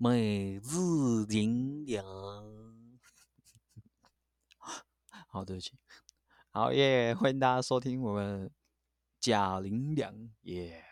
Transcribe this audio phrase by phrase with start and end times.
[0.00, 2.04] 每日灵粮。
[5.26, 5.72] 好，对不起。
[6.52, 8.48] 好耶，欢迎大家收听我们
[9.18, 10.84] 假灵粮耶。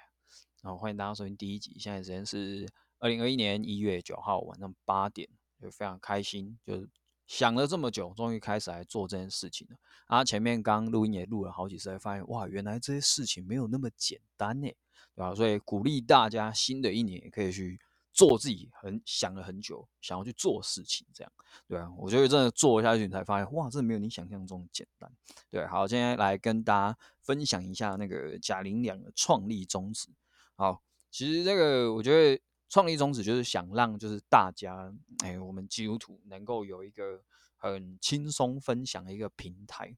[0.61, 1.77] 然后，欢迎大家收听第一集。
[1.79, 5.29] 现在时间是二零二一年一月九号晚上八点，
[5.63, 6.91] 就非常开心，就是
[7.29, 9.77] 想了这么久，终于开始来做这件事情了。
[10.09, 14.67] 啊，前面刚录音也录了好几次，才发现哇，原来这些事情没有那么简单呢，
[15.15, 15.33] 对吧？
[15.33, 17.79] 所以鼓励大家，新的一年也可以去。
[18.17, 21.31] 做自己很想了很久，想要去做事情，这样
[21.69, 25.13] 对啊，我觉得真的做下去，你才发现哇，真的没有你想象中简单。
[25.51, 30.09] 对，好，今天来跟大家分享一下那个贾玲两的创立宗旨。
[30.55, 34.91] 好，其实这个我觉得创立宗旨就是想让就是大家，
[35.23, 37.23] 哎，我们基督徒能够有一个
[37.59, 39.95] 很轻松分享的一个平台。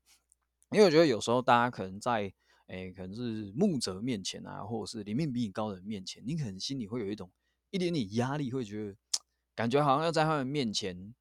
[0.73, 2.34] 因为我觉得有时候大家可能在
[2.66, 7.30] 哎，可能是牧者面前啊，或者是里面比你高的人面前，你可能心里会有一种。
[7.70, 8.96] 一点点压力，会觉得
[9.54, 11.14] 感觉好像要在他们面前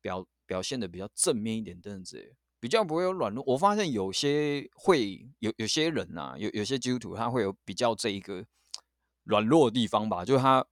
[0.00, 3.44] 表表现的比较正面一点，这样子比较不会有软弱。
[3.46, 8.44] 我发现有些会有有些人呐，有有些基督徒他会有比较这一个
[9.24, 10.66] 软弱的地方吧，就是他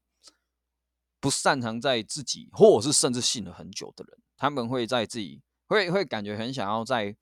[1.20, 7.16] 不擅长在自己，或者是甚至信了很久的人，他们会在自己会会感觉很想要在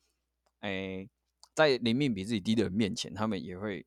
[0.61, 1.11] 诶
[1.55, 3.84] 在灵命比自己低的人面前，他们也会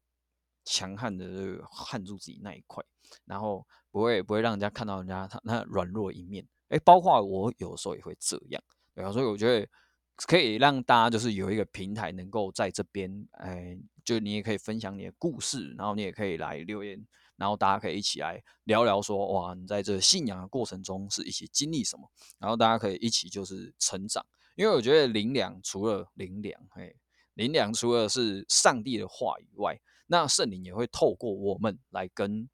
[0.64, 2.84] 强悍的撼住自己那一块，
[3.26, 3.66] 然后。
[3.92, 8.64] 不会不会让人家看到人家他那软弱一面，哎，包括我有时候也会这样，
[8.96, 9.68] 对啊，所以我觉得
[10.16, 24.26] 可以让大家就是有一个平台，能够在这边，哎，就你也可以分享你的故事，然后你也可以来留言，然后大家可以一起来聊聊说，哇，你在这信仰的过程中是一起经历什么，然后大家可以一起就是成长，
[24.56, 26.96] 因为我觉得灵粮除了灵粮，嘿，
[27.34, 32.50] 灵粮除了是上帝的话以外，那圣灵也会透过我们来跟。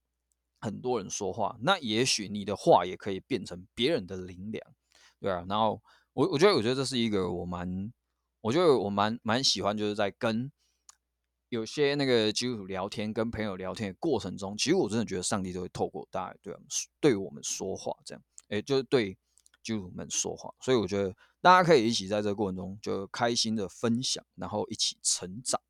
[0.60, 4.66] 很多人说话，那也许你的话也可以变成别人的灵粮，
[5.20, 5.46] 对啊。
[5.48, 5.82] 然后
[6.14, 7.94] 我我觉得，我觉得这是一个我蛮，
[8.42, 10.52] 我觉得我蛮蛮喜欢，就是在跟
[11.50, 16.68] 有些那个基督徒聊天、跟朋友聊天的过程中，其实我真的觉得上帝都会透过大家对我们
[17.00, 19.18] 对我们说话，这样，哎，就是对
[19.64, 20.54] 基督徒们说话。
[20.60, 25.62] 所以我觉得大家可以一起在这个过程中就开心的分享，然后一起成长，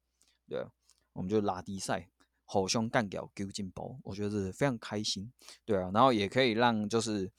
[0.47, 0.71] 对啊，
[1.13, 2.09] 我们就拉低赛。
[2.49, 5.29] 好凶干掉丢进包，我觉得是非常开心，
[5.65, 7.29] 对啊，然后也可以让就是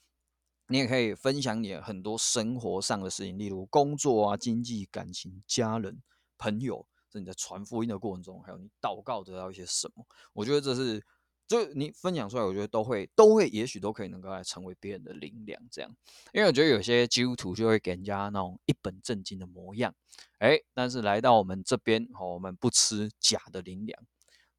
[0.67, 5.99] 你也可以分享你很多生活上的事情，例如工作啊、经济、感情、家人、
[6.37, 11.03] 朋友，是你在传福音的过程中，还有你祷告得到一些什么，我觉得这是
[11.47, 15.89] 就你分享出来，我觉得都会都会，也许都可以能够来成为别人的灵粮，这样，
[16.33, 19.91] 因为我觉得有些基督徒就会给人家那种一本正经的模样，
[20.37, 23.99] 哎，但是来到我们这边，哦，我们不吃假的灵粮。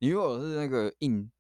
[0.01, 1.31] 你如果是那个硬，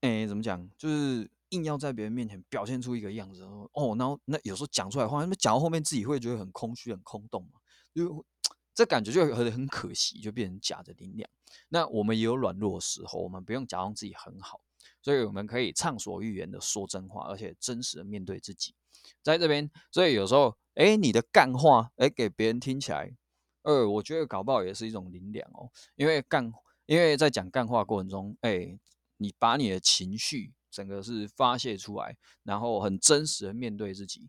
[0.00, 0.68] 哎，怎么讲？
[0.76, 7.60] 就是硬要在别人面前表现出一个样子，哦，然后那有时候讲出来话，那讲到后面自己会觉得很空虚、很空洞嘛，
[7.94, 8.26] 就
[8.74, 11.30] 这感觉就很很可惜，就变成假的力量。
[11.68, 14.60] 那我们也有软弱的时候，我们不用假装自己很好，
[15.00, 18.74] 所以我们可以畅所欲言的说真话，而且真实的面对自己。
[19.22, 23.14] 在这边，所以有时候，哎，你的干话，哎，给别人听起来，
[23.62, 26.52] 呃，我觉得搞不好也是一种力量哦，因为干。
[26.86, 28.78] 因为在讲干话过程中，哎，
[29.16, 34.28] 你把你的情绪整个是发泄出来，然后很真实的面对自己，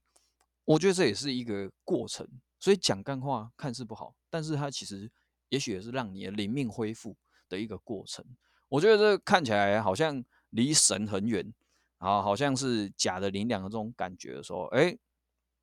[0.66, 2.28] 我觉得这也是一个过程。
[2.60, 5.12] 所以讲干话看似不好，但是它其实
[5.50, 7.16] 也许也是让你的灵命恢复
[7.50, 8.26] 的一个过程。
[8.70, 11.54] 我觉得这看起来好像离神很远，
[11.98, 14.98] 啊，好像是假的灵粮的这种感觉的时候，哎，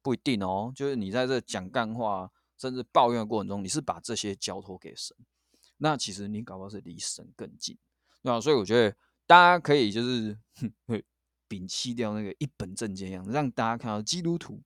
[0.02, 0.70] 不一定哦。
[0.76, 5.16] 就是你在这讲干话甚至抱怨的过程中，你是把这些交托给神。
[5.82, 7.76] 那其实你搞不好是离神更近，
[8.22, 8.38] 对吧？
[8.38, 8.94] 所以我觉得
[9.26, 10.38] 大家可以就是
[10.86, 11.02] 会
[11.48, 14.62] 摒弃掉那个一本正经样子，让大家看到基督徒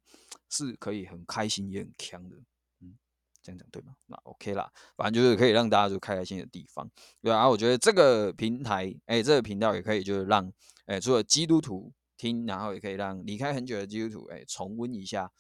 [0.50, 2.36] 是可以很开心也很强的，
[2.80, 2.96] 嗯，
[3.40, 3.94] 这样讲对吗？
[4.06, 6.90] 那 OK 啦，反正就是可以让大家就开开心的地方，
[7.22, 7.48] 对啊。
[7.48, 10.52] 我觉得这个平台，哎，这个频道也可以就是让，
[10.86, 15.30] 哎，除了基督徒听，然后也可以让离开很久的基督徒，哎，重温一下。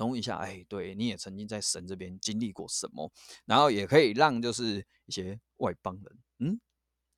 [0.00, 3.12] 重温一下，哎，对，你也曾经在神这边经历过什么？
[3.44, 6.58] 然后也可以让就是一些外邦人，嗯，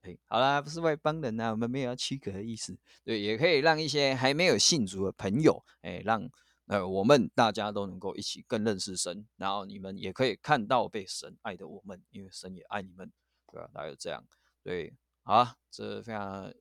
[0.00, 2.76] 哎，好啦，不是外邦人呐，我们没有要区隔的意思。
[3.04, 6.28] 对，也可以让一些还没有信主的朋友，哎，让
[6.66, 13.12] 呃我们大家都能够一起更认识神，然后你们也可以看到被神爱的我们，因为神也爱你们，
[13.46, 13.70] 对吧？
[13.72, 14.26] 大概这样，
[14.64, 14.92] 对，
[15.22, 16.52] 好，这非常。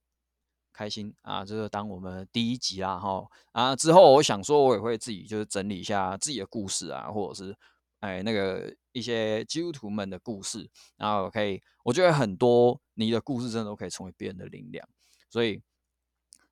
[0.74, 1.46] 开心啊！
[1.46, 7.56] 这个当我们第一集啦，哈啊之后，我想说，我也会自己就是整理一下自己的故事啊，或者是
[8.00, 14.88] 哎那个一些基督徒们的故事，然后可以，我觉得很多你的故事真的都可以成为别人的灵粮，
[15.30, 15.62] 所以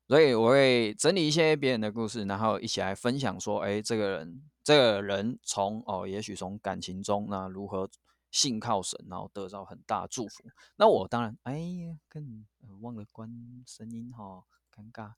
[0.08, 7.88] 所以我会整理一些别人的故事，然后一起来分享说，哎，这个人，这个人从哦，也许从感情中那如何
[8.30, 10.44] 信靠神，然后得到很大祝福。
[10.76, 12.46] 那我当然，哎呀，更
[12.80, 13.30] 忘了关
[13.66, 14.44] 声音哈，
[14.74, 15.14] 尴尬，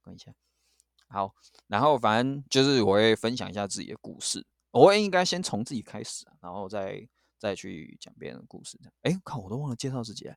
[0.00, 0.34] 关一下。
[1.08, 1.34] 好，
[1.66, 7.08] 然后反正就是我会分享一下自己的故事，我会应该先从自己开始，然后再
[7.38, 8.78] 再去讲别人的故事。
[9.02, 10.32] 哎，看我都忘了介绍自己。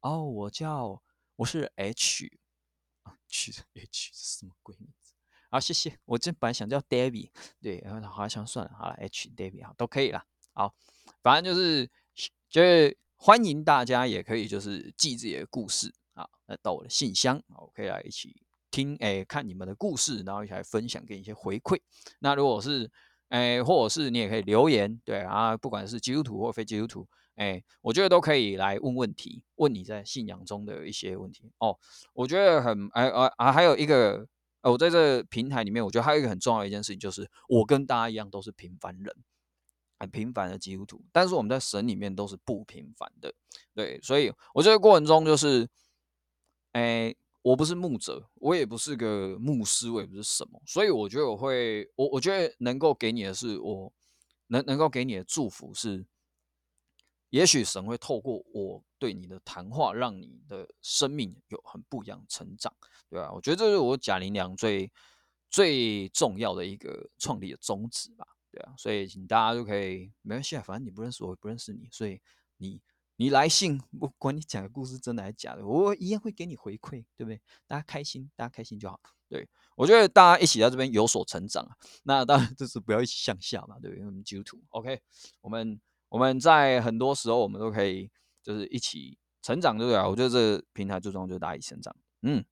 [0.00, 1.02] 哦，我叫
[1.36, 2.38] 我是 H。
[3.28, 5.12] H H 是什么鬼名字？
[5.50, 5.98] 好，谢谢。
[6.06, 7.30] 我这本来想叫 David，
[7.60, 10.24] 对，然后好像算了，好了，H David 好都可以了。
[10.54, 10.74] 好，
[11.24, 11.90] 反正就是
[12.50, 18.36] 就是欢迎大家也可以就是寄自己的故事啊，来到我的信箱，我可以来一起
[18.70, 21.80] 听，哎，看你们的故事，然后一起来分享，给你一些回馈。
[22.18, 22.90] 那如果是
[23.30, 27.08] 哎，或者是你也可以留言，对啊，不管是基督徒或非基督徒。
[27.36, 31.76] 哎，我觉得都可以来问问题，问你在信仰中的一些问题哦。
[32.12, 34.28] 我觉得很哎啊啊，还有一个，
[34.60, 39.16] 我在这平台里面，我觉得还有一个很重要的一件事情，就是我跟大家一样都是平凡人，
[39.98, 43.32] 很平凡的基督徒，但是我们在神里面都是不平凡的，
[43.74, 44.00] 对。
[44.02, 45.68] 所以我这个过程中就是，
[46.72, 53.92] 哎，我不是牧者，我也不是个牧师，我也不是什么，所以我觉得我会，我我觉得能够给你的是，我
[54.48, 56.06] 能能够给你的祝福是。
[57.30, 62.72] 也许神会透过我对你的谈话，让你的生命有很不一样成长，
[63.10, 63.32] 对吧？
[63.32, 64.88] 我觉得这是我贾玲良最
[65.50, 68.24] 最重要的一个创立的宗旨吧，
[68.54, 68.74] 对啊。
[68.76, 72.20] 所以请大家就可以没关系啊，反正你不认识我，也不认识你，所以
[72.58, 72.80] 你
[73.16, 77.40] 你来信，不管你讲的故事真的还是假的，我一样会给你回馈，对不对？
[77.66, 79.00] 大家开心，大家开心就好。
[79.28, 81.74] 对我觉得大家一起在这边有所成长啊，
[82.04, 84.06] 那当然就是不要一起向下嘛，对不对？
[84.06, 85.00] 我们基督徒，OK，
[85.40, 85.80] 我们。
[86.10, 88.08] 我们在很多时候，我们都可以
[88.40, 89.98] 就是一起成长，对不对？
[89.98, 91.96] 我觉得这平台最重要就是大家一起成长。
[92.22, 92.44] 嗯，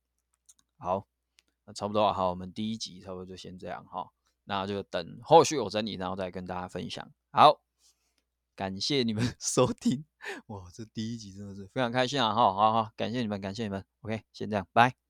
[0.78, 1.06] 好，
[1.64, 4.10] 那差不多好，我们第一集差不多就先这样哈，
[4.44, 7.10] 那就等后续有整理，然后再跟大家分享。
[7.30, 7.60] 好，
[8.54, 10.04] 感谢你们 收听，
[10.46, 12.34] 哇，这第一集真的是非常开心啊！
[12.34, 13.84] 好，好好，感谢你们，感谢你们。
[14.02, 15.01] OK，先这样，拜。